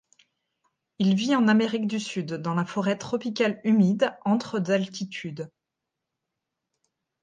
Il 0.97 1.13
vit 1.13 1.35
en 1.35 1.47
Amérique 1.47 1.85
du 1.85 1.99
Sud, 1.99 2.33
dans 2.33 2.55
la 2.55 2.65
forêt 2.65 2.97
tropicale 2.97 3.61
humide, 3.63 4.17
entre 4.25 4.57
d'altitude. 4.57 5.51